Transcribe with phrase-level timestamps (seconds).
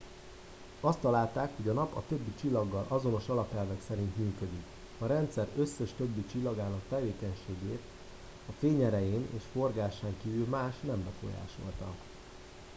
[0.81, 4.63] azt találták hogy a nap a többi csillaggal azonos alapelvek szerint működik
[4.99, 7.81] a rendszer összes többi csillagának tevékenységét
[8.49, 11.91] a fényerején és forgásán kívül más nem befolyásolta